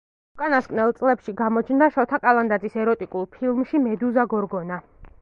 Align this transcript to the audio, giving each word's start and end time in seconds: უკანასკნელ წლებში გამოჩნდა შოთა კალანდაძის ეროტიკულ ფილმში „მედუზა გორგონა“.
უკანასკნელ 0.37 0.93
წლებში 1.01 1.35
გამოჩნდა 1.41 1.91
შოთა 1.97 2.21
კალანდაძის 2.25 2.81
ეროტიკულ 2.87 3.31
ფილმში 3.39 3.87
„მედუზა 3.89 4.31
გორგონა“. 4.37 4.85